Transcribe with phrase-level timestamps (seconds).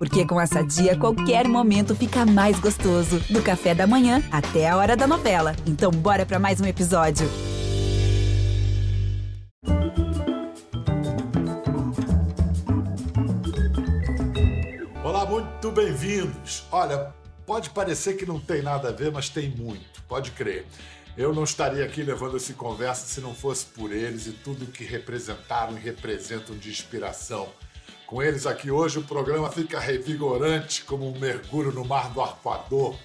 [0.00, 3.20] Porque com essa dia, qualquer momento fica mais gostoso.
[3.28, 5.54] Do café da manhã até a hora da novela.
[5.66, 7.28] Então, bora para mais um episódio.
[15.04, 16.64] Olá, muito bem-vindos.
[16.72, 17.12] Olha,
[17.44, 20.64] pode parecer que não tem nada a ver, mas tem muito, pode crer.
[21.14, 24.82] Eu não estaria aqui levando essa conversa se não fosse por eles e tudo que
[24.82, 27.50] representaram e representam de inspiração
[28.10, 32.98] com eles aqui hoje, o programa fica revigorante como um mergulho no mar do arpoador.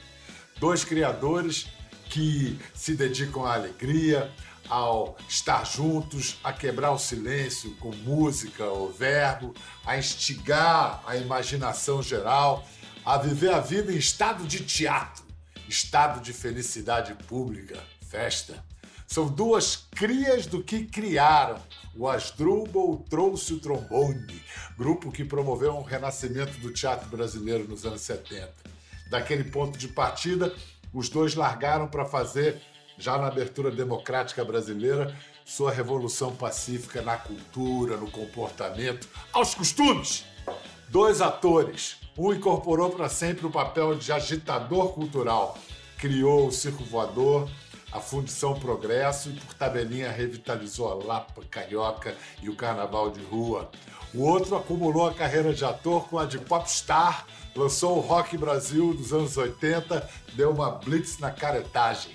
[0.60, 1.68] Dois criadores
[2.10, 4.32] que se dedicam à alegria,
[4.68, 9.54] ao estar juntos, a quebrar o silêncio com música ou verbo,
[9.86, 12.68] a instigar a imaginação geral,
[13.06, 15.24] a viver a vida em estado de teatro,
[15.70, 17.78] estado de felicidade pública,
[18.10, 18.66] festa.
[19.06, 21.62] São duas crias do que criaram.
[21.98, 24.44] O Asdrubal trouxe o trombone,
[24.78, 28.52] grupo que promoveu um renascimento do teatro brasileiro nos anos 70.
[29.10, 30.54] Daquele ponto de partida,
[30.94, 32.62] os dois largaram para fazer,
[32.98, 40.26] já na abertura democrática brasileira, sua revolução pacífica na cultura, no comportamento, aos costumes.
[40.90, 45.58] Dois atores, um incorporou para sempre o papel de agitador cultural,
[45.98, 47.50] criou o circo voador
[47.96, 53.72] a Fundição Progresso e por tabelinha revitalizou a Lapa Carioca e o Carnaval de Rua.
[54.14, 58.94] O outro acumulou a carreira de ator com a de popstar, lançou o Rock Brasil
[58.94, 62.12] dos anos 80, deu uma blitz na caretagem.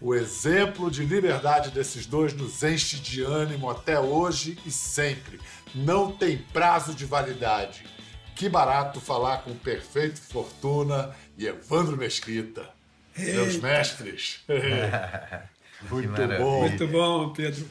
[0.00, 5.40] O exemplo de liberdade desses dois nos enche de ânimo até hoje e sempre.
[5.72, 7.86] Não tem prazo de validade.
[8.34, 12.68] Que barato falar com Perfeito Fortuna e Evandro Mesquita.
[13.16, 14.40] Meus mestres.
[15.90, 16.60] Muito bom.
[16.60, 17.66] Muito bom, Pedro.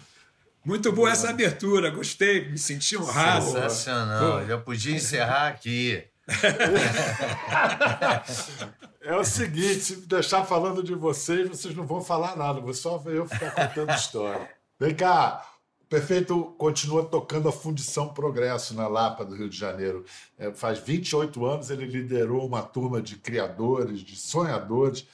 [0.66, 3.46] Muito boa essa abertura, gostei, me senti honrado.
[3.46, 4.46] Sensacional, Pô.
[4.46, 6.02] já podia encerrar aqui.
[9.02, 13.04] é o seguinte, se deixar falando de vocês, vocês não vão falar nada, vou só
[13.08, 14.50] eu ficar contando história.
[14.80, 15.46] Vem cá,
[15.82, 20.06] o Perfeito continua tocando a Fundição Progresso na Lapa do Rio de Janeiro.
[20.40, 25.06] É, faz 28 anos ele liderou uma turma de criadores, de sonhadores,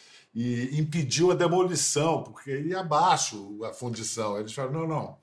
[0.41, 4.39] e impediu a demolição, porque ia abaixo a fundição.
[4.39, 5.17] Eles falaram: não, não.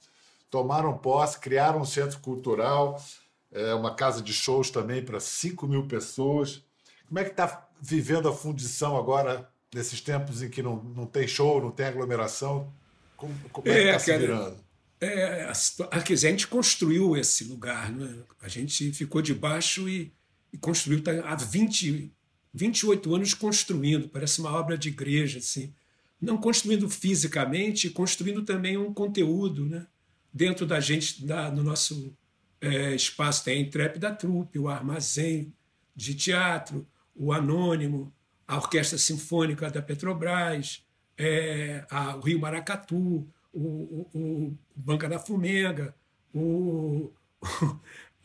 [0.51, 3.03] Tomaram posse, criaram um centro cultural,
[3.51, 6.63] é, uma casa de shows também para 5 mil pessoas.
[7.09, 11.27] Como é que está vivendo a fundição agora, nesses tempos em que não, não tem
[11.27, 12.71] show, não tem aglomeração?
[13.17, 14.59] Como, como é, é que está se virando?
[15.01, 15.53] É, a,
[15.93, 18.19] a, a gente construiu esse lugar, né?
[18.43, 20.13] a gente ficou debaixo e,
[20.53, 22.13] e construiu tá, há 20,
[22.57, 25.75] 28 anos construindo, parece uma obra de igreja, assim.
[26.19, 29.87] Não construindo fisicamente, construindo também um conteúdo, né?
[30.33, 32.17] Dentro da gente, da, no nosso
[32.59, 35.53] é, espaço, tem a Intrépida Trupe, o Armazém
[35.95, 38.13] de Teatro, o Anônimo,
[38.49, 40.83] a Orquestra Sinfônica da Petrobras,
[41.19, 45.95] é, a, o Rio Maracatu, o, o, o Banca da Fumenga,
[46.33, 47.13] o,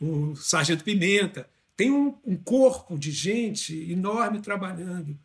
[0.32, 5.18] o Sargento Pimenta tem um, um corpo de gente enorme trabalhando.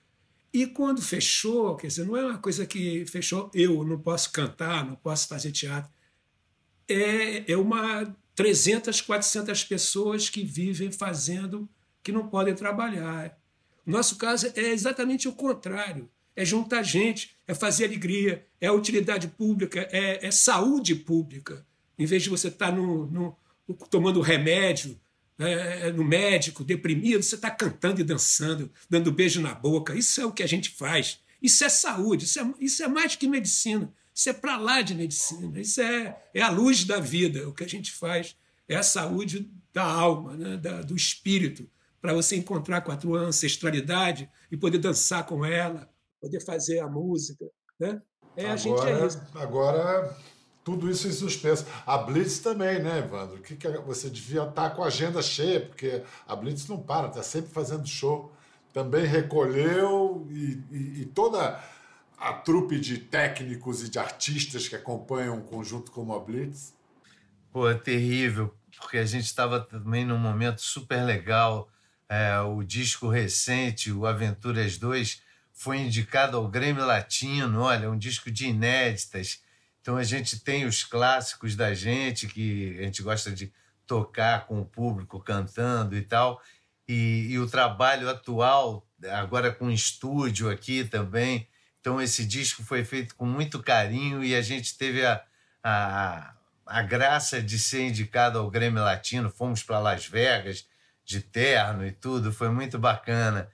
[0.54, 4.86] E quando fechou, quer dizer, não é uma coisa que fechou, eu não posso cantar,
[4.86, 5.92] não posso fazer teatro.
[6.88, 11.68] É, é uma 300, 400 pessoas que vivem fazendo,
[12.02, 13.38] que não podem trabalhar.
[13.86, 16.10] Nosso caso é exatamente o contrário.
[16.36, 21.66] É juntar gente, é fazer alegria, é utilidade pública, é, é saúde pública.
[21.98, 23.38] Em vez de você estar no, no,
[23.90, 25.00] tomando remédio,
[25.40, 29.96] é, é, no médico, deprimido, você está cantando e dançando, dando beijo na boca.
[29.96, 31.20] Isso é o que a gente faz.
[31.42, 33.94] Isso é saúde, isso é, isso é mais que medicina.
[34.14, 35.60] Isso é para lá de medicina.
[35.60, 37.48] Isso é, é a luz da vida.
[37.48, 38.36] O que a gente faz
[38.68, 40.58] é a saúde da alma, né?
[40.58, 41.70] da, do espírito,
[42.02, 45.88] para você encontrar com a tua ancestralidade e poder dançar com ela,
[46.20, 47.46] poder fazer a música.
[47.80, 48.02] Né?
[48.36, 50.18] É, agora, a gente é Agora
[50.68, 51.66] tudo isso em suspenso.
[51.86, 53.38] A Blitz também, né, Evandro?
[53.38, 57.24] Que, que você devia estar com a agenda cheia, porque a Blitz não para, está
[57.24, 58.34] sempre fazendo show.
[58.74, 61.64] Também recolheu e, e, e, toda
[62.18, 66.74] a trupe de técnicos e de artistas que acompanham um conjunto como a Blitz.
[67.50, 71.70] Pô, é terrível, porque a gente estava também num momento super legal.
[72.10, 75.22] É, o disco recente, o Aventuras 2,
[75.54, 77.62] foi indicado ao Grêmio Latino.
[77.62, 79.47] Olha, um disco de inéditas
[79.88, 83.54] então a gente tem os clássicos da gente, que a gente gosta de
[83.86, 86.42] tocar com o público cantando e tal.
[86.86, 91.48] E, e o trabalho atual, agora com estúdio aqui também.
[91.80, 95.24] Então esse disco foi feito com muito carinho e a gente teve a,
[95.64, 96.36] a,
[96.66, 99.32] a graça de ser indicado ao Grêmio Latino.
[99.32, 100.68] Fomos para Las Vegas,
[101.06, 103.50] de terno e tudo, foi muito bacana.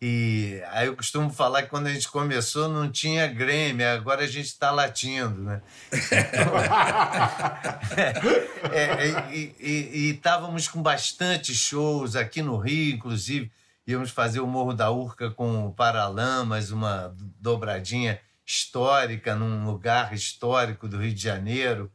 [0.00, 4.26] E aí eu costumo falar que quando a gente começou não tinha Grêmio, agora a
[4.26, 5.62] gente está latindo, né?
[8.70, 13.50] é, é, e estávamos com bastante shows aqui no Rio, inclusive
[13.86, 20.86] íamos fazer o Morro da Urca com o Paralamas, uma dobradinha histórica num lugar histórico
[20.86, 21.90] do Rio de Janeiro.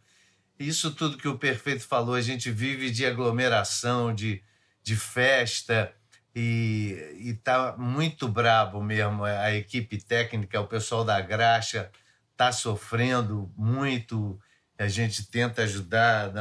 [0.57, 4.43] Isso tudo que o Perfeito falou, a gente vive de aglomeração, de,
[4.81, 5.93] de festa,
[6.35, 9.23] e, está muito brabo mesmo.
[9.23, 11.89] A equipe técnica, o pessoal da graxa
[12.31, 14.39] está sofrendo muito.
[14.77, 16.31] A gente tenta ajudar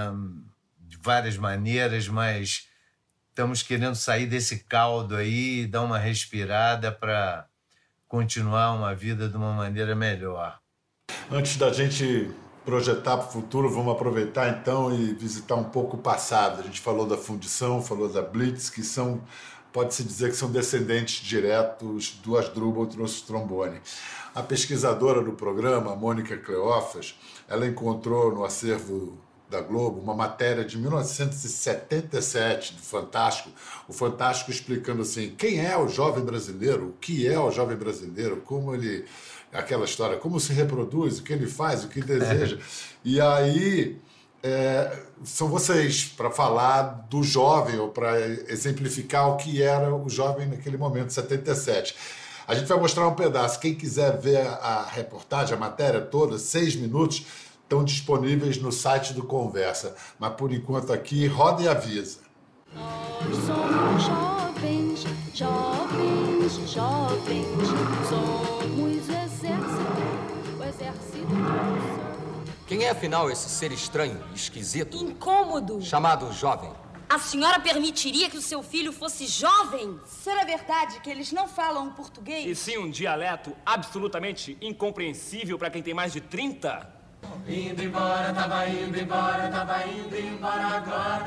[0.79, 2.69] de várias maneiras, mas
[3.29, 7.47] estamos querendo sair desse caldo aí, dar uma respirada para
[8.09, 10.59] continuar uma vida de uma maneira melhor.
[11.31, 12.31] Antes da gente
[12.65, 16.61] projetar para o futuro, vamos aproveitar então e visitar um pouco o passado.
[16.61, 19.23] A gente falou da fundição, falou da Blitz, que são
[19.73, 22.87] pode-se dizer que são descendentes diretos do Asdrubal
[23.27, 23.81] trombone.
[24.35, 27.19] A pesquisadora do programa, Mônica Cleófas,
[27.49, 29.19] ela encontrou no acervo
[29.49, 33.51] da Globo uma matéria de 1977 do Fantástico,
[33.89, 38.37] o Fantástico explicando assim quem é o jovem brasileiro, o que é o jovem brasileiro,
[38.45, 39.05] como ele
[39.53, 42.57] aquela história, como se reproduz, o que ele faz, o que deseja.
[42.57, 42.61] É.
[43.05, 43.99] E aí
[44.43, 50.47] é, são vocês para falar do jovem ou para exemplificar o que era o jovem
[50.47, 51.95] naquele momento, 77.
[52.49, 53.61] A gente vai mostrar um pedaço.
[53.61, 57.25] Quem quiser ver a reportagem, a matéria toda, seis minutos,
[57.63, 59.95] estão disponíveis no site do Conversa.
[60.19, 62.19] Mas por enquanto aqui, roda e avisa.
[62.75, 65.05] Nós somos jovens,
[65.35, 67.69] jovens, jovens,
[68.09, 72.00] somos exército, o exército.
[72.71, 74.97] Quem é, afinal, esse ser estranho, esquisito?
[74.97, 75.83] Incômodo.
[75.83, 76.71] Chamado jovem.
[77.09, 79.99] A senhora permitiria que o seu filho fosse jovem?
[80.07, 82.47] Será verdade que eles não falam português?
[82.47, 86.89] E sim um dialeto absolutamente incompreensível para quem tem mais de 30?
[87.49, 91.27] Indo embora, tava indo embora, tava indo embora agora.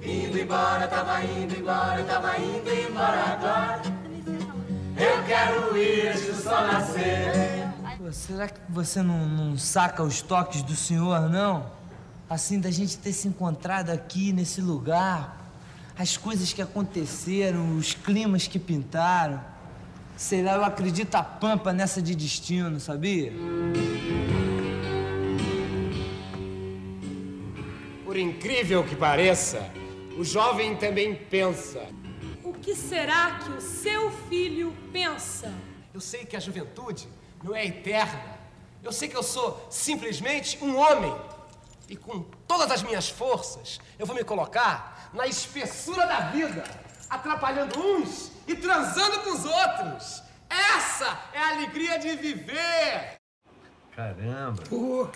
[0.00, 3.82] Indo embora, tava indo embora, tava indo embora agora.
[4.96, 7.71] Eu quero ir antes do sol nascer
[8.10, 11.70] será que você não, não saca os toques do senhor, não?
[12.28, 15.52] Assim, da gente ter se encontrado aqui nesse lugar,
[15.96, 19.40] as coisas que aconteceram, os climas que pintaram.
[20.16, 23.32] Sei lá, eu acredito a pampa nessa de destino, sabia?
[28.04, 29.70] Por incrível que pareça,
[30.18, 31.86] o jovem também pensa.
[32.42, 35.52] O que será que o seu filho pensa?
[35.94, 37.06] Eu sei que a juventude
[37.42, 38.38] não é eterna.
[38.82, 41.14] Eu sei que eu sou simplesmente um homem.
[41.88, 46.64] E com todas as minhas forças, eu vou me colocar na espessura da vida,
[47.08, 50.22] atrapalhando uns e transando com os outros.
[50.48, 53.16] Essa é a alegria de viver.
[53.94, 54.62] Caramba.
[54.62, 55.08] Pô,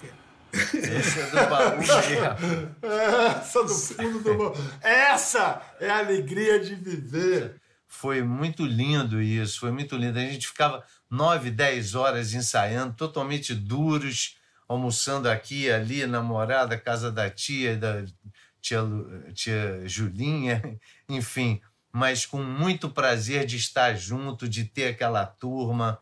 [0.53, 1.81] esse é do baú.
[3.41, 4.53] Essa do fundo do baú.
[4.83, 7.61] Essa é a alegria de viver.
[7.97, 10.19] Foi muito lindo isso, foi muito lindo.
[10.19, 14.37] A gente ficava nove, dez horas ensaiando, totalmente duros,
[14.69, 18.05] almoçando aqui e ali, namorada, casa da tia, da
[18.61, 18.83] tia,
[19.33, 20.79] tia Julinha,
[21.09, 21.61] enfim,
[21.91, 25.99] mas com muito prazer de estar junto, de ter aquela turma.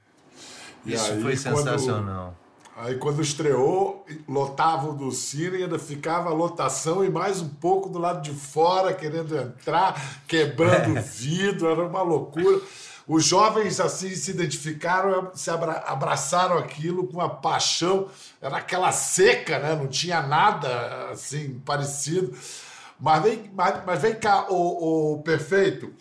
[0.85, 2.37] E Isso aí, foi sensacional.
[2.77, 7.49] Aí quando estreou, lotava o do cine e ainda ficava a lotação e mais um
[7.49, 12.61] pouco do lado de fora, querendo entrar, quebrando vidro, era uma loucura.
[13.07, 18.09] Os jovens assim se identificaram, se abraçaram aquilo com uma paixão.
[18.43, 19.77] Era aquela seca, né?
[19.77, 22.37] Não tinha nada assim parecido.
[22.99, 25.93] Mas vem, mas, mas vem cá, o, o perfeito.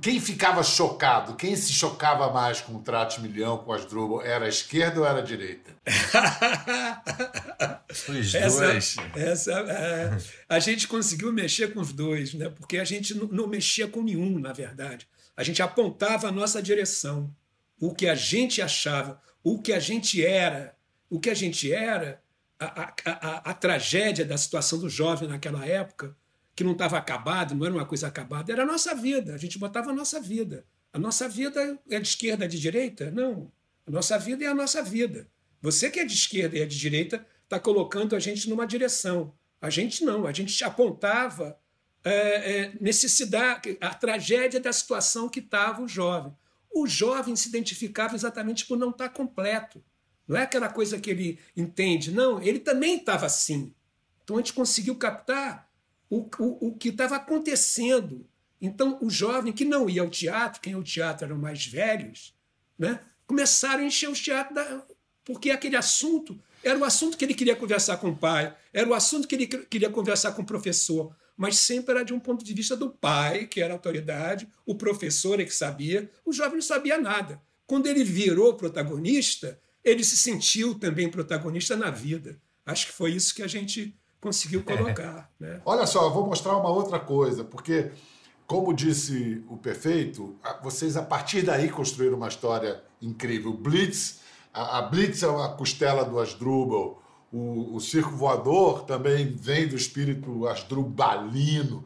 [0.00, 4.46] Quem ficava chocado, quem se chocava mais com o Trate Milhão, com as Drubal, era
[4.46, 5.74] a esquerda ou era a direita?
[8.08, 8.96] os essa, dois.
[9.14, 10.16] Essa, é,
[10.48, 12.48] a gente conseguiu mexer com os dois, né?
[12.48, 15.06] porque a gente não, não mexia com nenhum, na verdade.
[15.36, 17.30] A gente apontava a nossa direção,
[17.78, 20.74] o que a gente achava, o que a gente era.
[21.10, 22.22] O que a gente era,
[22.58, 26.16] a, a, a, a tragédia da situação do jovem naquela época,
[26.54, 29.34] que não estava acabado, não era uma coisa acabada, era a nossa vida.
[29.34, 30.64] A gente botava a nossa vida.
[30.92, 33.10] A nossa vida é de esquerda, de direita?
[33.10, 33.50] Não.
[33.86, 35.28] A nossa vida é a nossa vida.
[35.60, 39.34] Você que é de esquerda e é de direita está colocando a gente numa direção.
[39.60, 40.26] A gente não.
[40.26, 41.58] A gente apontava
[42.04, 46.32] é, é, necessidade, a tragédia da situação que estava o jovem.
[46.72, 49.82] O jovem se identificava exatamente por não estar tá completo.
[50.26, 53.74] Não é aquela coisa que ele entende, não, ele também estava assim.
[54.22, 55.70] Então a gente conseguiu captar
[56.14, 58.26] o, o, o que estava acontecendo.
[58.60, 62.34] Então, o jovem que não ia ao teatro, quem ia ao teatro eram mais velhos,
[62.78, 63.00] né?
[63.26, 64.86] começaram a encher o teatro, da...
[65.24, 68.94] porque aquele assunto era o assunto que ele queria conversar com o pai, era o
[68.94, 72.54] assunto que ele queria conversar com o professor, mas sempre era de um ponto de
[72.54, 76.62] vista do pai, que era a autoridade, o professor é que sabia, o jovem não
[76.62, 77.42] sabia nada.
[77.66, 82.40] Quando ele virou protagonista, ele se sentiu também protagonista na vida.
[82.64, 83.94] Acho que foi isso que a gente
[84.24, 84.76] conseguiu é.
[84.76, 85.30] colocar.
[85.40, 85.44] É.
[85.44, 85.60] Né?
[85.64, 87.90] Olha só, eu vou mostrar uma outra coisa, porque,
[88.46, 93.52] como disse o Perfeito, vocês a partir daí construíram uma história incrível.
[93.52, 94.20] Blitz,
[94.52, 99.76] a, a Blitz é uma costela do Asdrubal, o, o circo voador também vem do
[99.76, 101.84] espírito asdrubalino.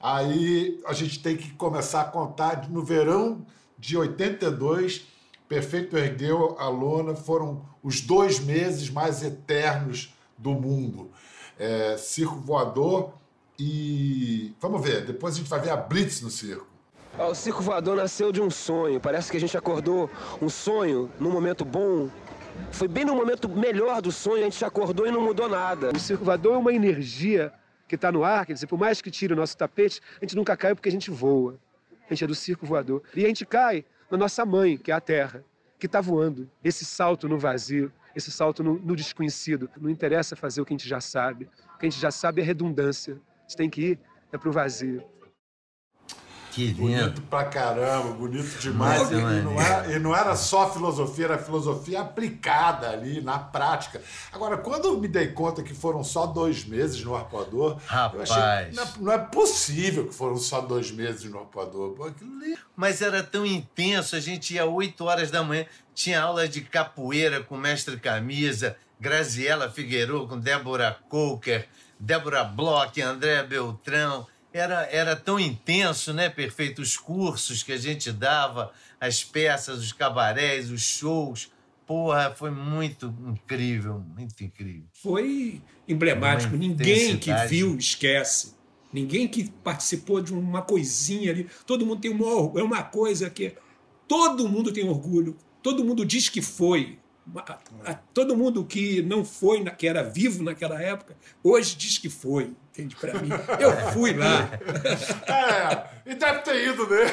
[0.00, 3.44] Aí a gente tem que começar a contar no verão
[3.78, 5.06] de 82
[5.48, 11.10] Perfeito ergueu a lona, foram os dois meses mais eternos do mundo.
[11.58, 13.14] É, circo voador
[13.58, 14.54] e.
[14.60, 16.66] Vamos ver, depois a gente vai ver a Blitz no circo.
[17.18, 19.00] O circo voador nasceu de um sonho.
[19.00, 20.10] Parece que a gente acordou
[20.42, 22.10] um sonho num momento bom.
[22.72, 25.90] Foi bem no momento melhor do sonho, a gente acordou e não mudou nada.
[25.94, 27.52] O circo voador é uma energia
[27.86, 30.34] que está no ar, quer dizer, por mais que tire o nosso tapete, a gente
[30.36, 31.58] nunca cai porque a gente voa.
[32.08, 33.02] A gente é do circo voador.
[33.14, 35.44] E a gente cai na nossa mãe, que é a terra,
[35.78, 36.50] que está voando.
[36.62, 39.68] Esse salto no vazio, esse salto no, no, desconhecido.
[39.80, 41.48] Não interessa fazer o que a gente já sabe.
[41.74, 43.20] O que a gente já sabe é redundância.
[43.42, 44.00] Gente tem que ir
[44.32, 45.02] é para o vazio.
[46.54, 46.82] Que lindo.
[46.82, 49.10] Bonito pra caramba, bonito demais.
[49.10, 54.00] E, e, não era, e não era só filosofia, era filosofia aplicada ali na prática.
[54.32, 58.30] Agora, quando eu me dei conta que foram só dois meses no arpoador, Rapaz.
[58.30, 61.96] eu achei não, é, não é possível que foram só dois meses no arpoador.
[62.76, 67.42] Mas era tão intenso, a gente ia 8 horas da manhã, tinha aula de capoeira
[67.42, 71.66] com o mestre Camisa, Graziela Figueiredo com Débora Coker,
[71.98, 76.80] Débora Bloch, André Beltrão era, era tão intenso, né, Perfeito?
[76.80, 81.50] Os cursos que a gente dava, as peças, os cabarés, os shows.
[81.84, 84.84] Porra, foi muito incrível, muito incrível.
[84.94, 86.56] Foi emblemático.
[86.56, 88.54] Ninguém que viu esquece.
[88.92, 91.48] Ninguém que participou de uma coisinha ali.
[91.66, 93.54] Todo mundo tem uma, é uma coisa que
[94.06, 95.36] todo mundo tem orgulho.
[95.62, 96.98] Todo mundo diz que foi.
[98.14, 102.96] Todo mundo que não foi, que era vivo naquela época, hoje diz que foi entende?
[102.96, 103.30] Para mim.
[103.60, 104.50] Eu fui lá.
[105.26, 107.06] É, e deve ter ido, né?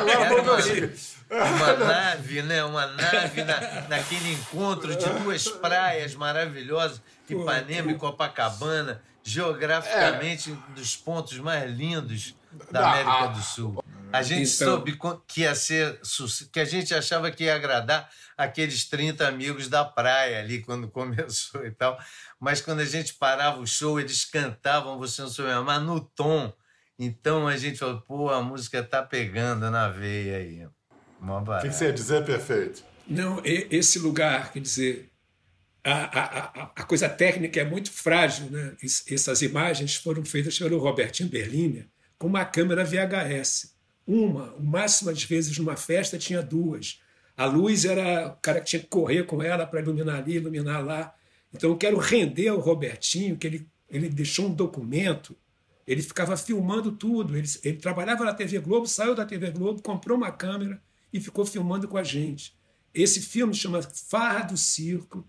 [0.00, 0.94] Agora vamos ver.
[1.30, 2.64] Uma nave, né?
[2.64, 10.74] Uma nave na, naquele encontro de duas praias maravilhosas, Ipanema e Copacabana, geograficamente é.
[10.74, 12.34] dos pontos mais lindos
[12.70, 13.79] da América do Sul.
[14.12, 16.00] A gente então, soube que ia ser
[16.52, 21.64] que a gente achava que ia agradar aqueles 30 amigos da praia ali quando começou
[21.64, 21.98] e tal.
[22.38, 26.52] Mas quando a gente parava o show, eles cantavam Você Não Soube Amar no tom.
[26.98, 30.66] Então a gente falou, pô, a música tá pegando na veia aí.
[31.22, 32.82] O que, você ia dizer, perfeito?
[33.06, 35.10] Não, esse lugar, quer dizer,
[35.84, 38.50] a, a, a, coisa técnica é muito frágil.
[38.50, 38.76] Né?
[38.82, 41.88] Essas imagens foram feitas pelo Robertinho Berliner
[42.18, 43.74] com uma câmera VHS.
[44.12, 47.00] Uma, o máximo às vezes numa festa tinha duas.
[47.36, 50.84] A luz era o cara que tinha que correr com ela para iluminar ali, iluminar
[50.84, 51.14] lá.
[51.54, 55.36] Então eu quero render ao Robertinho que ele, ele deixou um documento,
[55.86, 57.36] ele ficava filmando tudo.
[57.36, 61.46] Ele, ele trabalhava na TV Globo, saiu da TV Globo, comprou uma câmera e ficou
[61.46, 62.52] filmando com a gente.
[62.92, 65.24] Esse filme chama Farra do Circo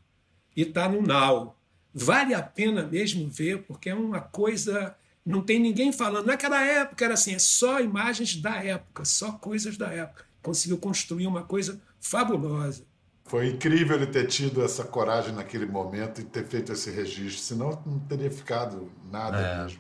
[0.57, 1.55] e está no Now.
[1.93, 4.95] Vale a pena mesmo ver, porque é uma coisa.
[5.25, 6.25] Não tem ninguém falando.
[6.25, 10.25] Naquela época era assim, é só imagens da época, só coisas da época.
[10.41, 12.83] Conseguiu construir uma coisa fabulosa.
[13.25, 17.81] Foi incrível ele ter tido essa coragem naquele momento e ter feito esse registro, senão
[17.85, 19.63] não teria ficado nada é.
[19.63, 19.79] mesmo.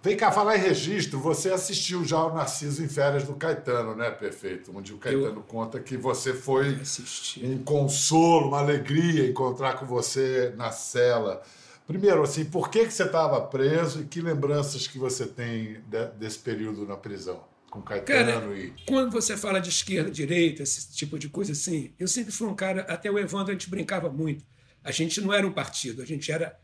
[0.00, 4.10] Vem cá, falar em registro, você assistiu já o Narciso em Férias do Caetano, né?
[4.10, 4.70] Perfeito.
[4.74, 5.42] Onde o Caetano Eu...
[5.42, 7.44] conta que você foi assisti.
[7.44, 11.42] um consolo, uma alegria encontrar com você na cela.
[11.88, 16.06] Primeiro, assim, por que, que você estava preso e que lembranças que você tem de,
[16.18, 17.42] desse período na prisão?
[17.70, 18.72] com Caetano cara, e.
[18.86, 22.54] Quando você fala de esquerda, direita, esse tipo de coisa assim, eu sempre fui um
[22.54, 24.44] cara, até o Evandro a gente brincava muito.
[24.82, 26.58] A gente não era um partido, a gente era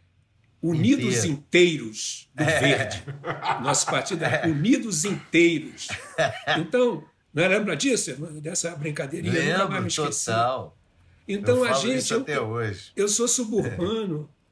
[0.63, 1.33] Unidos Inteiro.
[1.33, 2.61] Inteiros do é.
[2.61, 3.05] Verde.
[3.63, 4.51] Nosso partido era é.
[4.51, 5.89] Unidos Inteiros.
[6.59, 8.15] Então, não lembra disso?
[8.41, 9.33] Dessa brincadeirinha?
[9.33, 10.27] Lembro, nunca mais me esqueci.
[10.27, 10.79] Total.
[11.27, 12.13] Então eu a gente.
[12.13, 12.93] Eu, até hoje.
[12.95, 14.29] eu sou suburbano.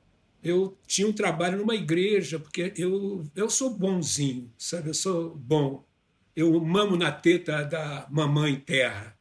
[0.42, 4.88] Eu tinha um trabalho numa igreja, porque eu, eu sou bonzinho, sabe?
[4.90, 5.84] Eu sou bom
[6.34, 9.16] eu mamo na teta da mamãe terra,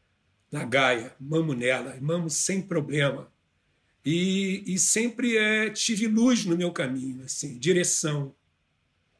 [0.51, 3.29] na Gaia, mamo nela, mamo sem problema.
[4.03, 8.33] E, e sempre é, tive luz no meu caminho, assim, direção.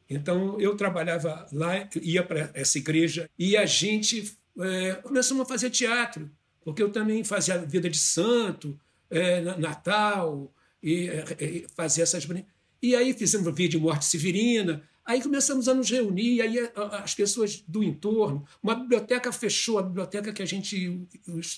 [0.10, 5.70] Então eu trabalhava lá, ia para essa igreja e a gente é, começamos a fazer
[5.70, 6.30] teatro,
[6.64, 8.78] porque eu também fazia vida de santo,
[9.10, 12.28] é, Natal, e é, fazia essas.
[12.82, 14.84] E aí fizemos o vídeo de morte severina.
[15.06, 18.46] Aí começamos a nos reunir, aí as pessoas do entorno.
[18.62, 21.08] Uma biblioteca fechou, a biblioteca que a gente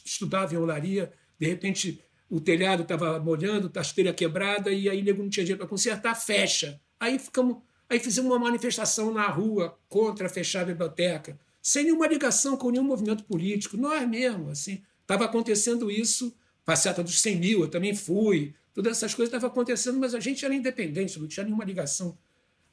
[0.05, 5.21] estudava em Olaria, de repente o telhado estava molhando, a esteira quebrada, e aí nego
[5.21, 6.81] não tinha dinheiro para consertar, fecha.
[6.99, 12.57] Aí ficamos, aí fizemos uma manifestação na rua contra fechar a biblioteca, sem nenhuma ligação
[12.57, 14.81] com nenhum movimento político, nós mesmo, assim.
[15.01, 19.99] Estava acontecendo isso, passeata dos 100 mil, eu também fui, todas essas coisas estavam acontecendo,
[19.99, 22.17] mas a gente era independente, não tinha nenhuma ligação.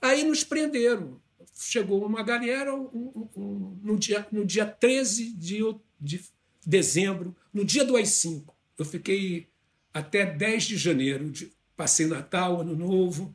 [0.01, 1.21] Aí nos prenderam.
[1.55, 5.61] Chegou uma galera um, um, um, no, dia, no dia 13 de,
[6.01, 6.25] de
[6.65, 8.45] dezembro, no dia do AI-5.
[8.79, 9.49] Eu fiquei
[9.93, 13.35] até 10 de janeiro, de, passei Natal, Ano Novo,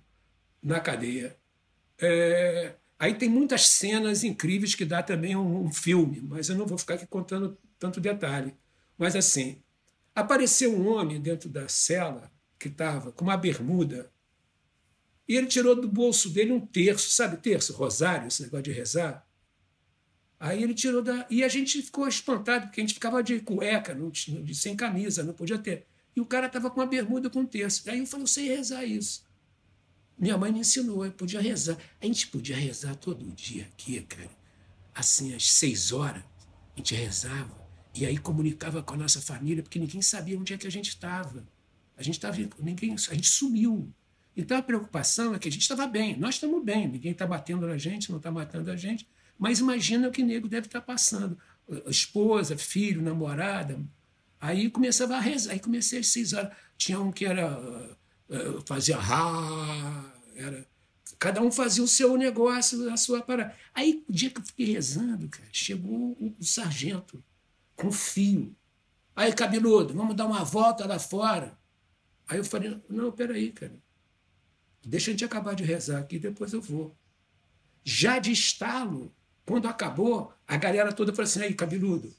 [0.62, 1.38] na cadeia.
[2.00, 6.65] É, aí tem muitas cenas incríveis que dá também um, um, filme, mas eu não
[6.65, 8.55] vou ficar aqui contando tanto detalhe.
[8.98, 9.62] Mas assim,
[10.15, 14.12] apareceu um homem dentro da cela que estava com uma bermuda
[15.27, 19.27] e ele tirou do bolso dele um terço, sabe terço, rosário, esse negócio de rezar.
[20.39, 21.25] Aí ele tirou da.
[21.29, 24.12] E a gente ficou espantado, porque a gente ficava de cueca, não,
[24.53, 25.88] sem camisa, não podia ter.
[26.15, 27.89] E o cara estava com uma bermuda com um terço.
[27.89, 29.25] Aí eu falei, eu sei rezar isso.
[30.17, 31.77] Minha mãe me ensinou, eu podia rezar.
[32.00, 34.29] A gente podia rezar todo dia aqui, cara.
[34.93, 36.24] Assim, às seis horas,
[36.74, 37.65] a gente rezava.
[37.93, 40.89] E aí comunicava com a nossa família, porque ninguém sabia onde é que a gente
[40.89, 41.45] estava.
[41.97, 42.37] A gente estava.
[42.59, 42.93] Ninguém.
[42.93, 43.91] A gente sumiu.
[44.35, 47.65] Então a preocupação é que a gente estava bem, nós estamos bem, ninguém está batendo
[47.65, 49.07] na gente, não está matando a gente,
[49.39, 51.37] mas imagina o que o nego deve estar tá passando.
[51.87, 53.79] Esposa, filho, namorada.
[54.39, 56.53] Aí começava a rezar, aí comecei às seis horas.
[56.77, 57.57] Tinha um que era.
[58.29, 60.67] Uh, fazia rá, era.
[61.17, 63.55] Cada um fazia o seu negócio, a sua parada.
[63.73, 67.23] Aí, o dia que eu fiquei rezando, cara, chegou o, o sargento
[67.75, 68.53] com fio.
[69.15, 71.58] Aí, cabeludo, vamos dar uma volta lá fora.
[72.27, 73.73] Aí eu falei, não, peraí, cara.
[74.85, 76.95] Deixa a gente acabar de rezar aqui, depois eu vou.
[77.83, 79.13] Já de estalo,
[79.45, 82.13] quando acabou, a galera toda falou assim: aí, cabeludo,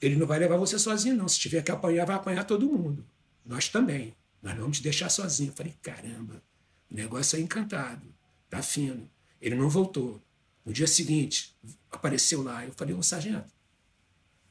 [0.00, 1.28] ele não vai levar você sozinho, não.
[1.28, 3.06] Se tiver que apanhar, vai apanhar todo mundo.
[3.44, 4.16] Nós também.
[4.42, 5.50] Nós não vamos te deixar sozinho.
[5.50, 6.42] Eu falei: caramba,
[6.90, 8.06] o negócio é encantado,
[8.48, 9.10] tá fino.
[9.40, 10.22] Ele não voltou.
[10.64, 11.56] No dia seguinte,
[11.90, 12.64] apareceu lá.
[12.64, 13.52] Eu falei: ô sargento,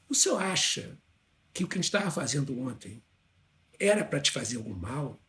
[0.08, 0.96] o senhor acha
[1.52, 3.02] que o que a gente estava fazendo ontem
[3.84, 5.20] era para te fazer algum mal?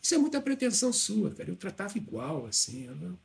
[0.00, 1.50] Isso é muita pretensão sua, cara.
[1.50, 2.86] Eu tratava igual, assim.
[2.86, 3.18] Não...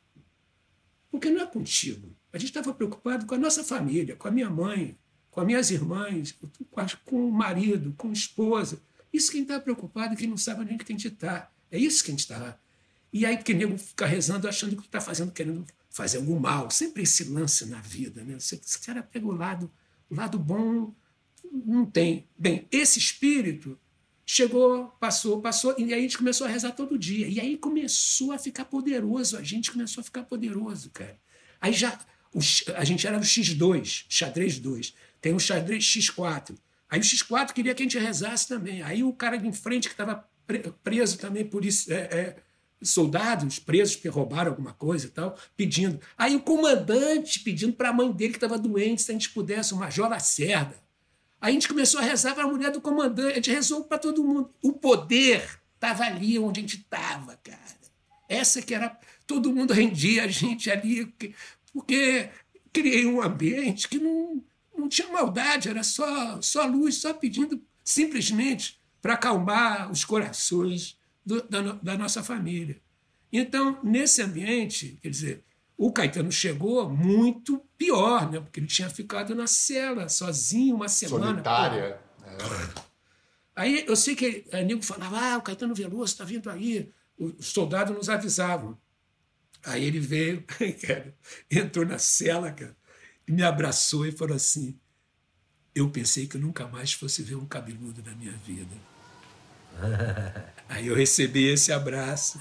[1.10, 2.14] Porque não é contigo.
[2.32, 4.98] A gente estava preocupado com a nossa família, com a minha mãe,
[5.30, 6.36] com as minhas irmãs,
[7.04, 8.80] com o marido, com a esposa.
[9.12, 11.54] Isso quem está preocupado é quem não sabe nem que tem que estar.
[11.70, 12.58] É isso que a gente está.
[13.12, 16.70] E aí, porque nego fica rezando achando que está fazendo, querendo fazer algum mal.
[16.70, 18.22] Sempre esse lance na vida.
[18.22, 18.36] Né?
[18.36, 19.70] Esse cara pega o lado,
[20.10, 20.94] o lado bom,
[21.52, 22.26] não tem.
[22.38, 23.78] Bem, esse espírito
[24.28, 27.28] Chegou, passou, passou, e aí a gente começou a rezar todo dia.
[27.28, 31.16] E aí começou a ficar poderoso, a gente começou a ficar poderoso, cara.
[31.60, 31.96] Aí já,
[32.34, 32.40] o,
[32.74, 34.94] a gente era o X2, xadrez 2.
[35.20, 36.56] Tem o xadrez X4.
[36.90, 38.82] Aí o X4 queria que a gente rezasse também.
[38.82, 40.28] Aí o cara de em frente, que estava
[40.82, 42.36] preso também por isso, é, é,
[42.82, 46.00] soldados presos que roubaram alguma coisa e tal, pedindo.
[46.18, 49.72] Aí o comandante pedindo para a mãe dele, que estava doente, se a gente pudesse,
[49.72, 50.84] o Major Lacerda
[51.40, 54.24] a gente começou a rezar para a mulher do comandante, a gente rezou para todo
[54.24, 54.50] mundo.
[54.62, 57.76] O poder estava ali onde a gente estava, cara.
[58.28, 58.98] Essa que era.
[59.26, 61.12] Todo mundo rendia a gente ali,
[61.72, 62.30] porque
[62.72, 64.42] criei um ambiente que não,
[64.76, 71.42] não tinha maldade, era só, só luz, só pedindo simplesmente para acalmar os corações do,
[71.42, 72.80] da, da nossa família.
[73.32, 75.44] Então, nesse ambiente, quer dizer,
[75.76, 78.40] o Caetano chegou muito pior, né?
[78.40, 81.26] porque ele tinha ficado na cela, sozinho, uma semana.
[81.26, 82.00] Solitária.
[82.24, 82.86] É.
[83.54, 86.92] Aí eu sei que a nego falava: ah, o Caetano Veloso está vindo aí.
[87.18, 88.78] Os soldados nos avisavam.
[89.64, 90.44] Aí ele veio,
[90.86, 91.14] cara,
[91.50, 92.76] entrou na cela, cara,
[93.26, 94.78] e me abraçou e falou assim:
[95.74, 98.76] Eu pensei que eu nunca mais fosse ver um cabeludo na minha vida.
[100.68, 102.38] Aí eu recebi esse abraço.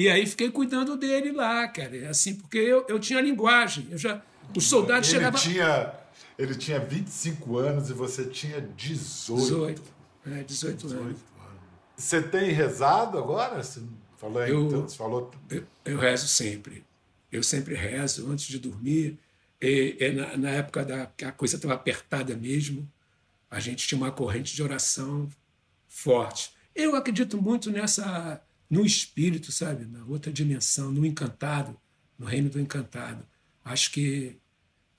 [0.00, 2.08] E aí fiquei cuidando dele lá, cara.
[2.08, 3.86] Assim, porque eu, eu tinha linguagem.
[3.90, 4.22] Eu já,
[4.56, 5.38] os soldados ele chegavam.
[5.38, 5.92] Tinha,
[6.38, 9.42] ele tinha 25 anos e você tinha 18.
[9.42, 9.82] 18.
[10.24, 11.20] É, 18, 18 anos.
[11.94, 13.62] Você tem rezado agora?
[13.62, 13.82] Você
[14.16, 15.30] falou, eu, então, você falou...
[15.50, 16.82] Eu, eu, rezo sempre.
[17.30, 19.18] Eu sempre rezo antes de dormir.
[19.60, 22.90] E, e na, na, época da que a coisa estava apertada mesmo,
[23.50, 25.28] a gente tinha uma corrente de oração
[25.86, 26.54] forte.
[26.74, 29.84] Eu acredito muito nessa no espírito, sabe?
[29.84, 31.76] Na outra dimensão, no encantado,
[32.16, 33.26] no reino do encantado.
[33.64, 34.40] Acho que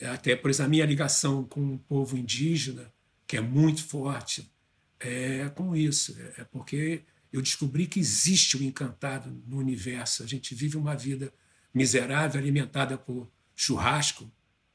[0.07, 2.91] até por exemplo, a minha ligação com o povo indígena,
[3.27, 4.51] que é muito forte,
[4.99, 6.15] é com isso.
[6.37, 10.23] É porque eu descobri que existe o encantado no universo.
[10.23, 11.33] A gente vive uma vida
[11.73, 14.29] miserável, alimentada por churrasco,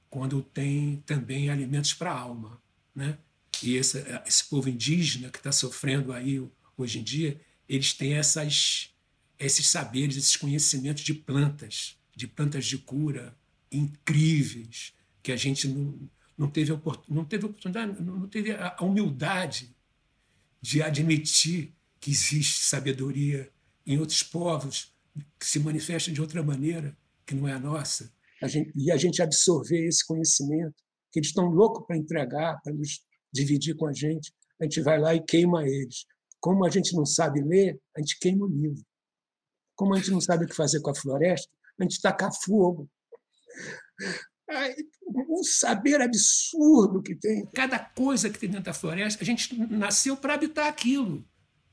[0.08, 2.60] quando tem também alimentos para a alma.
[2.94, 3.18] Né?
[3.62, 6.42] E esse, esse povo indígena que está sofrendo aí
[6.76, 8.90] hoje em dia, eles têm essas,
[9.38, 13.36] esses saberes, esses conhecimentos de plantas, de plantas de cura
[13.70, 16.72] incríveis, que a gente não, não, teve,
[17.08, 19.74] não teve oportunidade, não teve a humildade
[20.60, 23.50] de admitir que existe sabedoria
[23.86, 24.94] em outros povos
[25.38, 28.12] que se manifesta de outra maneira que não é a nossa.
[28.42, 30.74] A gente, e a gente absorver esse conhecimento
[31.10, 33.00] que eles estão loucos para entregar, para nos
[33.32, 36.04] dividir com a gente, a gente vai lá e queima eles.
[36.46, 38.80] Como a gente não sabe ler, a gente queima o livro.
[39.74, 42.88] Como a gente não sabe o que fazer com a floresta, a gente taca fogo.
[45.10, 47.46] Um saber absurdo que tem.
[47.46, 51.26] Cada coisa que tem dentro da floresta, a gente nasceu para habitar aquilo.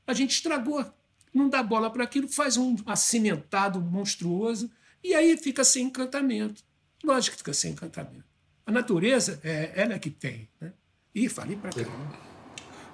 [0.08, 0.84] A gente estragou.
[1.32, 4.68] Não dá bola para aquilo, faz um acimentado monstruoso
[5.04, 6.64] e aí fica sem encantamento.
[7.04, 8.26] Lógico que fica sem encantamento.
[8.66, 10.48] A natureza, é ela que tem.
[10.60, 10.72] Né?
[11.14, 12.33] E falei para caramba.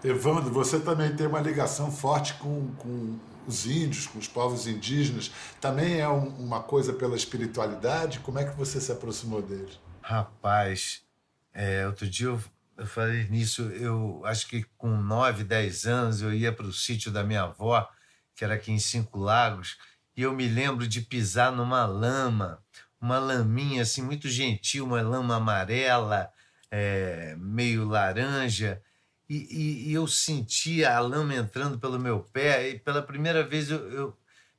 [0.02, 5.30] Evandro, você também tem uma ligação forte com, com os índios, com os povos indígenas.
[5.60, 8.20] Também é um, uma coisa pela espiritualidade?
[8.20, 9.78] Como é que você se aproximou deles?
[10.02, 11.02] Rapaz,
[11.52, 12.40] é, outro dia eu
[12.80, 17.12] eu falei nisso, eu acho que com 9, 10 anos eu ia para o sítio
[17.12, 17.86] da minha avó,
[18.34, 19.76] que era aqui em Cinco Lagos,
[20.16, 22.64] e eu me lembro de pisar numa lama,
[22.98, 26.32] uma laminha assim muito gentil, uma lama amarela,
[26.70, 28.80] é, meio laranja,
[29.36, 33.90] e, e, eu sentia a lama entrando pelo meu pé, e pela primeira vez eu,
[33.92, 34.18] eu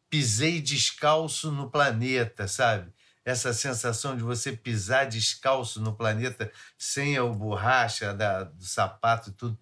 [0.10, 2.92] pisei descalço no planeta, sabe?
[3.24, 9.34] essa sensação de você pisar descalço no planeta sem a borracha da, do sapato e
[9.34, 9.58] tudo.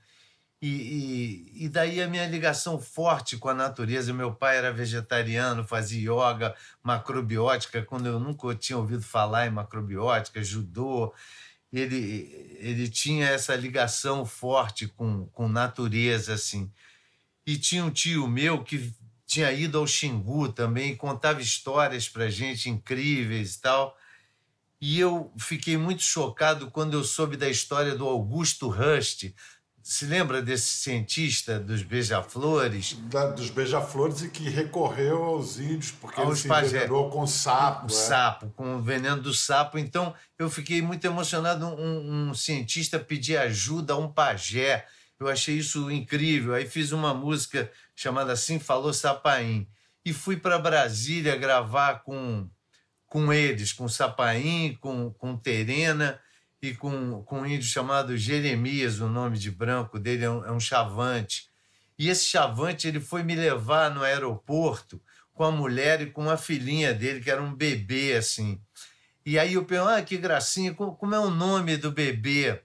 [0.62, 4.14] E, e, e, daí a minha ligação forte com a natureza.
[4.14, 10.44] Meu pai era vegetariano, fazia yoga, macrobiótica, quando eu nunca tinha ouvido falar em macrobiótica,
[10.44, 11.14] judô.
[11.72, 16.72] Ele, ele tinha essa ligação forte com, com natureza, assim.
[17.46, 18.94] E tinha um tio meu que
[19.26, 23.96] tinha ido ao Xingu também, contava histórias para gente incríveis e tal.
[24.82, 29.32] E eu fiquei muito chocado quando eu soube da história do Augusto Rust.
[29.90, 32.94] Se lembra desse cientista dos beija-flores?
[33.36, 37.88] dos beija-flores e que recorreu aos índios, porque aos ele se envenenou com sapo.
[37.88, 37.90] Com é.
[37.90, 39.80] sapo, com o veneno do sapo.
[39.80, 41.66] Então eu fiquei muito emocionado.
[41.66, 44.86] Um, um cientista pedir ajuda a um pajé.
[45.20, 46.54] Eu achei isso incrível.
[46.54, 49.68] Aí fiz uma música chamada Assim Falou Sapaim.
[50.06, 52.48] E fui para Brasília gravar com,
[53.08, 56.22] com eles, com Sapaim, com, com Terena
[56.62, 60.52] e com, com um índio chamado Jeremias, o nome de branco dele é um, é
[60.52, 61.50] um chavante.
[61.98, 65.02] E esse chavante ele foi me levar no aeroporto
[65.34, 68.62] com a mulher e com a filhinha dele, que era um bebê assim.
[69.26, 72.62] E aí eu perguntei, ah, que gracinha, como, é o nome do bebê?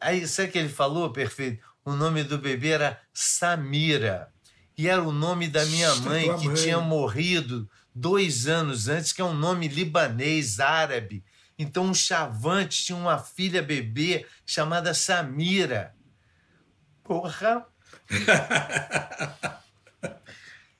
[0.00, 1.64] Aí, sabe o que ele falou, perfeito?
[1.84, 4.28] O nome do bebê era Samira
[4.76, 6.56] e era o nome da minha mãe, que mãe.
[6.56, 11.24] tinha morrido dois anos antes, que é um nome libanês, árabe.
[11.58, 15.94] Então, um chavante tinha uma filha bebê chamada Samira.
[17.02, 17.66] Porra!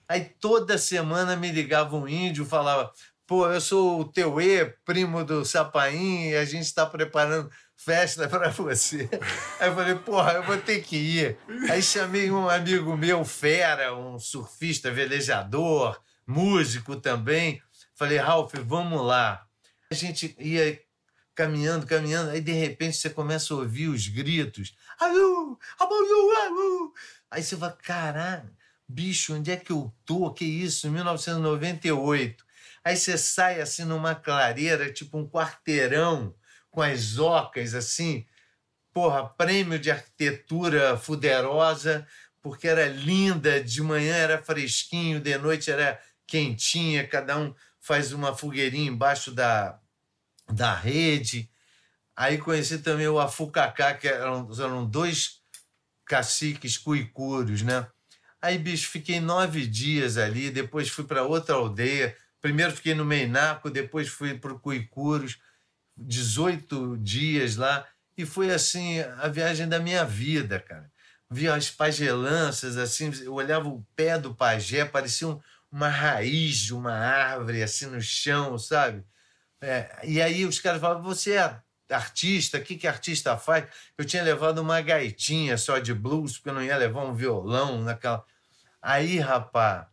[0.08, 2.92] Aí toda semana me ligava um índio, falava:
[3.26, 8.28] pô, eu sou o teu E, primo do Sapaim, e a gente está preparando festa
[8.28, 9.08] para você.
[9.58, 11.38] Aí eu falei, porra, eu vou ter que ir.
[11.70, 17.62] Aí chamei um amigo meu, fera, um surfista, velejador, músico também.
[17.94, 19.43] Falei, Ralph, vamos lá.
[19.94, 20.82] A gente ia
[21.36, 24.74] caminhando, caminhando, aí de repente você começa a ouvir os gritos.
[24.98, 26.92] Alô, alô,
[27.30, 28.50] Aí você fala, caralho,
[28.88, 30.32] bicho, onde é que eu tô?
[30.32, 30.90] Que isso?
[30.90, 32.44] 1998.
[32.82, 36.34] Aí você sai assim numa clareira, tipo um quarteirão,
[36.72, 38.26] com as ocas assim,
[38.92, 42.04] porra, prêmio de arquitetura fuderosa,
[42.42, 48.34] porque era linda, de manhã era fresquinho, de noite era quentinha, cada um faz uma
[48.34, 49.78] fogueirinha embaixo da,
[50.54, 51.50] da rede.
[52.16, 55.40] Aí conheci também o Afucacá, que eram, eram dois
[56.06, 57.86] caciques cuicúrios, né?
[58.40, 62.16] Aí, bicho, fiquei nove dias ali, depois fui para outra aldeia.
[62.40, 65.38] Primeiro fiquei no Meinaco, depois fui para o Cuicúrios.
[65.96, 67.86] 18 dias lá
[68.16, 70.90] e foi assim a viagem da minha vida, cara.
[71.30, 75.40] Via as pagelanças, assim, eu olhava o pé do pajé, parecia um,
[75.70, 79.04] uma raiz de uma árvore assim no chão, sabe?
[79.64, 83.66] É, e aí os caras falavam, você é artista, o que, que artista faz?
[83.96, 87.80] Eu tinha levado uma gaitinha só de blues, porque eu não ia levar um violão
[87.82, 88.24] naquela.
[88.82, 89.86] Aí, rapaz,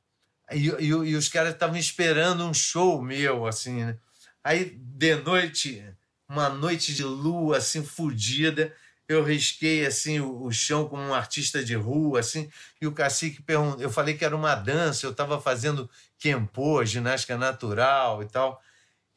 [0.51, 3.97] e, e, e os caras estavam esperando um show meu, assim, né?
[4.43, 5.83] Aí, de noite,
[6.27, 8.73] uma noite de lua, assim, fodida,
[9.07, 12.49] eu risquei, assim, o, o, chão como um artista de rua, assim,
[12.81, 17.37] e o cacique perguntou, eu falei que era uma dança, eu estava fazendo kempo, ginástica
[17.37, 18.61] natural e tal,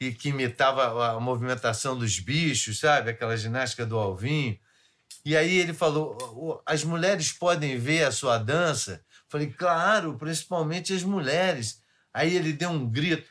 [0.01, 3.11] e que imitava a movimentação dos bichos, sabe?
[3.11, 4.59] Aquela ginástica do alvinho.
[5.25, 9.03] E aí ele falou, as mulheres podem ver a sua dança?
[9.29, 11.83] Falei, claro, principalmente as mulheres.
[12.13, 13.29] Aí ele deu um grito,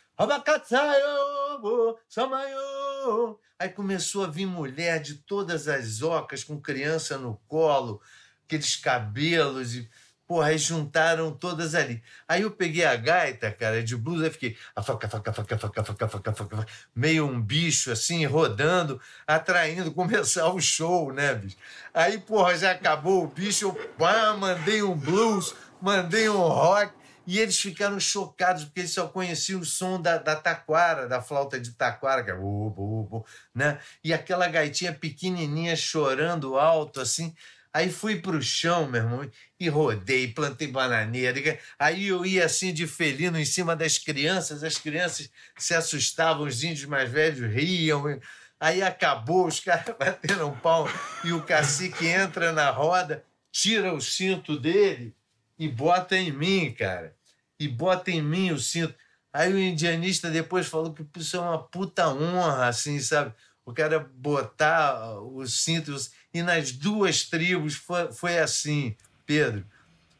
[3.59, 8.01] Aí começou a vir mulher de todas as ocas, com criança no colo,
[8.45, 9.89] aqueles cabelos, e,
[10.33, 12.01] porra, aí juntaram todas ali.
[12.27, 15.83] Aí eu peguei a gaita, cara, de blues, aí fiquei a faca, faca, faca, faca,
[15.83, 16.65] faca, faca, faca,
[16.95, 21.55] meio um bicho assim, rodando, atraindo, começar o show, né, bicho?
[21.93, 26.91] Aí, porra, já acabou o bicho, eu pá, mandei um blues, mandei um rock.
[27.25, 31.57] E eles ficaram chocados, porque eles só conheciam o som da, da taquara, da flauta
[31.57, 33.23] de taquara, que é bu,
[33.55, 33.79] né?
[34.03, 37.33] E aquela gaitinha pequenininha chorando alto, assim.
[37.73, 41.59] Aí fui para o chão, meu irmão, e rodei, plantei bananeira.
[41.79, 46.63] Aí eu ia assim de felino em cima das crianças, as crianças se assustavam, os
[46.63, 48.19] índios mais velhos riam.
[48.59, 50.87] Aí acabou, os caras bateram um pau
[51.23, 55.15] e o cacique entra na roda, tira o cinto dele
[55.57, 57.15] e bota em mim, cara.
[57.59, 58.93] E bota em mim o cinto.
[59.33, 63.33] Aí o indianista depois falou que isso é uma puta honra, assim, sabe?
[63.65, 66.11] O cara botar os cintos.
[66.33, 69.65] E nas duas tribos foi, foi assim, Pedro.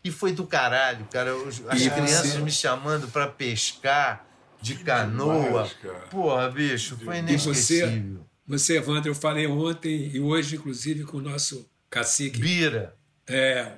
[0.04, 1.32] E foi do caralho, cara.
[1.70, 2.40] As e crianças você...
[2.40, 4.26] me chamando para pescar
[4.62, 5.44] de canoa.
[5.46, 5.76] Demais,
[6.10, 7.88] Porra, bicho, foi inesquecível.
[7.88, 8.00] E
[8.46, 12.40] você, você, Evandro, eu falei ontem e hoje, inclusive, com o nosso cacique.
[12.40, 12.96] Bira.
[13.26, 13.74] É,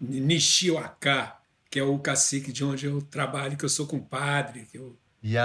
[0.00, 1.34] Nishioaka,
[1.70, 4.98] que é o cacique de onde eu trabalho, que eu sou compadre, que eu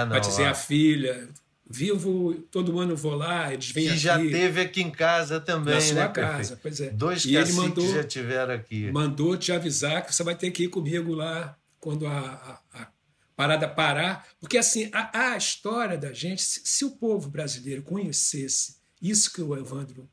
[0.08, 1.28] batizei a filha.
[1.66, 3.96] Vivo, todo ano vou lá, eles vêm aqui.
[3.96, 6.90] E já teve aqui em casa também, Na sua né, casa, pois é.
[6.90, 8.92] Dois e ele mandou, já tiveram aqui.
[8.92, 12.88] Mandou te avisar que você vai ter que ir comigo lá quando a, a, a
[13.34, 14.26] parada parar.
[14.38, 19.40] Porque, assim, a, a história da gente, se, se, o povo brasileiro conhecesse isso que
[19.40, 20.08] o Evandro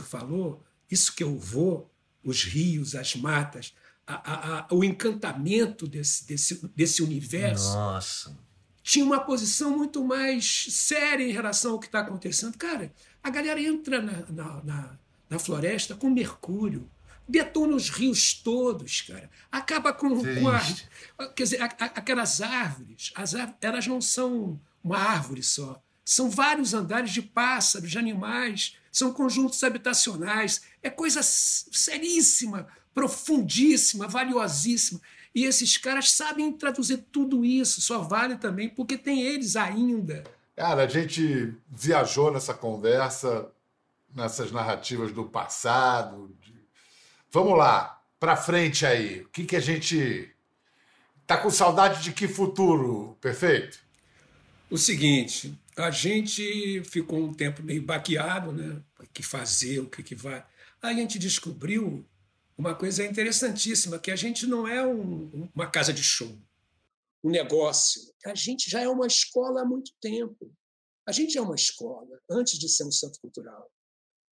[0.00, 1.90] falou, isso que eu vou,
[2.24, 3.74] os rios, as matas,
[4.06, 7.74] a, a, a, o encantamento desse, desse, desse universo.
[7.74, 8.38] Nossa.
[8.82, 12.56] Tinha uma posição muito mais séria em relação ao que está acontecendo.
[12.58, 12.92] Cara,
[13.22, 14.98] a galera entra na, na, na,
[15.30, 16.90] na floresta com mercúrio,
[17.28, 19.30] detona os rios todos, cara.
[19.50, 24.60] Acaba com, com a, quer dizer, a, a, aquelas árvores, as árvores, elas não são
[24.82, 25.80] uma árvore só.
[26.04, 30.62] São vários andares de pássaros, de animais, são conjuntos habitacionais.
[30.82, 35.00] É coisa seríssima, profundíssima, valiosíssima.
[35.34, 40.24] E esses caras sabem traduzir tudo isso, só vale também porque tem eles ainda.
[40.54, 43.50] Cara, a gente viajou nessa conversa,
[44.14, 46.36] nessas narrativas do passado.
[46.40, 46.54] De...
[47.30, 49.22] Vamos lá, para frente aí.
[49.22, 50.30] O que, que a gente.
[51.26, 53.78] Tá com saudade de que futuro, perfeito?
[54.68, 58.82] O seguinte, a gente ficou um tempo meio baqueado, né?
[59.00, 60.44] O que fazer, o que, que vai.
[60.82, 62.04] Aí a gente descobriu
[62.62, 66.32] uma coisa interessantíssima, que a gente não é um, uma casa de show,
[67.24, 68.00] um negócio.
[68.24, 70.48] A gente já é uma escola há muito tempo.
[71.04, 73.68] A gente é uma escola, antes de ser um centro cultural.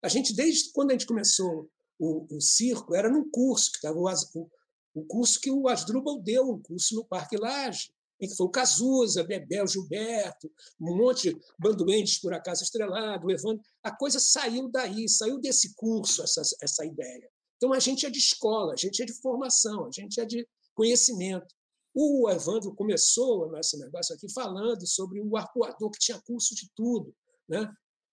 [0.01, 3.99] A gente, desde quando a gente começou o, o circo, era num curso, que estava
[3.99, 4.51] o,
[4.95, 7.91] o, curso que o Asdrubal deu, um curso no Parque Laje
[8.21, 13.65] em que foi o Cazuza, Bebel, Gilberto, um monte de bandoendes por acaso estrelado, Evandro.
[13.83, 17.31] A coisa saiu daí, saiu desse curso, essa, essa ideia.
[17.61, 20.49] Então, a gente é de escola, a gente é de formação, a gente é de
[20.75, 21.55] conhecimento.
[21.95, 27.15] O Evandro começou nesse negócio aqui falando sobre o arpoador que tinha curso de tudo.
[27.47, 27.71] Né?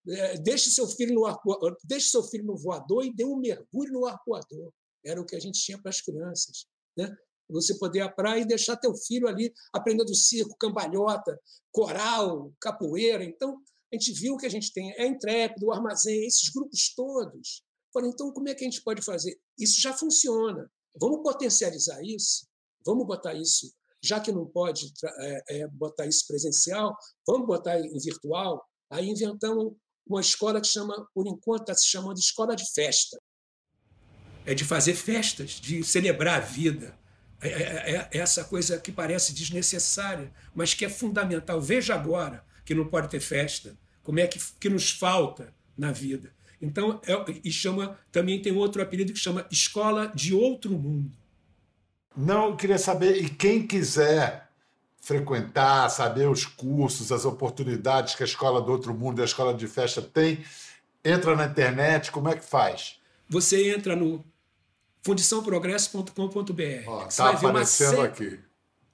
[0.09, 3.93] É, deixe seu filho no arpoador, deixe seu filho no voador e dê um mergulho
[3.93, 4.73] no arpoador.
[5.05, 6.65] Era o que a gente tinha para as crianças.
[6.97, 7.15] Né?
[7.49, 11.39] Você poder ir à praia e deixar teu filho ali aprendendo circo, cambalhota,
[11.71, 13.23] coral, capoeira.
[13.23, 13.61] Então,
[13.93, 17.63] a gente viu que a gente tem é Intrépido, o Armazém, esses grupos todos.
[17.97, 19.35] Falei, então, como é que a gente pode fazer?
[19.57, 20.69] Isso já funciona.
[21.01, 22.47] Vamos potencializar isso?
[22.85, 27.97] Vamos botar isso, já que não pode é, é, botar isso presencial, vamos botar em
[27.97, 28.63] virtual?
[28.91, 29.73] Aí inventamos
[30.07, 33.19] uma escola que chama, por enquanto, está se chamando escola de festa.
[34.45, 36.95] É de fazer festas, de celebrar a vida
[37.41, 41.59] é, é, é essa coisa que parece desnecessária, mas que é fundamental.
[41.59, 46.36] Veja agora que não pode ter festa, como é que, que nos falta na vida.
[46.61, 51.11] Então, é, e chama também tem outro apelido que chama Escola de Outro Mundo.
[52.15, 54.49] Não, eu queria saber, e quem quiser
[54.99, 59.53] frequentar, saber os cursos, as oportunidades que a Escola do Outro Mundo e a Escola
[59.53, 60.43] de Festa tem,
[61.05, 62.99] entra na internet, como é que faz?
[63.29, 64.25] Você entra no
[65.03, 67.07] fundiçãoprogresso.com.br.
[67.07, 68.39] Está aparecendo uma aqui.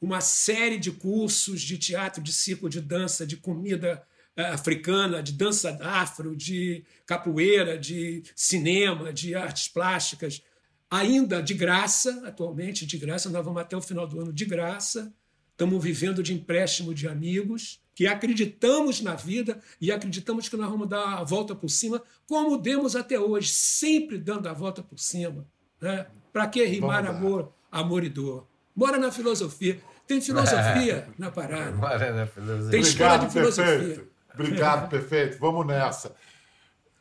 [0.02, 5.78] Uma série de cursos de teatro, de circo, de dança, de comida africana, de dança
[5.82, 10.42] afro, de capoeira, de cinema, de artes plásticas,
[10.90, 15.14] ainda de graça, atualmente de graça, nós vamos até o final do ano de graça.
[15.52, 20.90] Estamos vivendo de empréstimo de amigos que acreditamos na vida e acreditamos que nós vamos
[20.90, 25.46] dar a volta por cima, como demos até hoje, sempre dando a volta por cima.
[25.80, 26.08] Né?
[26.32, 28.48] Para que rimar amor, amor e dor?
[28.76, 29.80] Bora na filosofia.
[30.08, 31.72] Tem filosofia na parada.
[31.74, 32.72] Bora na filosofia.
[32.72, 33.78] Tem escola de filosofia.
[33.78, 34.13] Perfeito.
[34.34, 35.38] Obrigado, perfeito.
[35.40, 36.16] Vamos nessa.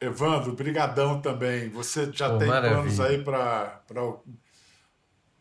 [0.01, 1.69] Evandro, brigadão também.
[1.71, 2.75] Você já Pô, tem maravilha.
[2.75, 3.81] planos aí para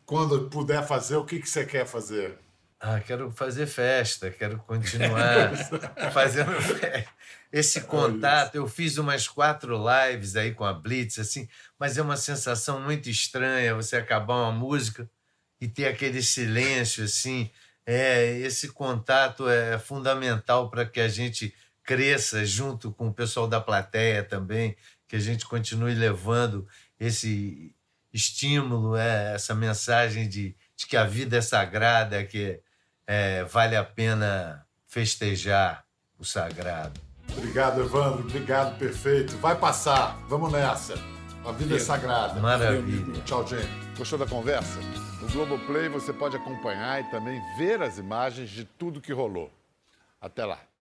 [0.06, 2.38] quando puder fazer, o que, que você quer fazer?
[2.78, 5.52] Ah, quero fazer festa, quero continuar
[6.12, 7.08] fazendo festa.
[7.52, 12.16] Esse contato, eu fiz umas quatro lives aí com a Blitz, assim, mas é uma
[12.16, 15.08] sensação muito estranha você acabar uma música
[15.60, 17.50] e ter aquele silêncio, assim.
[17.86, 23.60] É, esse contato é fundamental para que a gente cresça junto com o pessoal da
[23.60, 24.76] plateia também,
[25.08, 26.66] que a gente continue levando
[26.98, 27.74] esse
[28.12, 32.60] estímulo, é, essa mensagem de, de que a vida é sagrada, que
[33.06, 35.84] é, vale a pena festejar
[36.18, 37.00] o sagrado.
[37.36, 38.20] Obrigado, Evandro.
[38.20, 39.36] Obrigado, perfeito.
[39.38, 40.18] Vai passar.
[40.28, 40.94] Vamos nessa.
[41.44, 42.38] A vida é sagrada.
[42.40, 43.20] Maravilha.
[43.24, 43.68] Tchau, gente.
[43.96, 44.78] Gostou da conversa?
[45.20, 49.50] No Globoplay você pode acompanhar e também ver as imagens de tudo que rolou.
[50.20, 50.58] Até lá.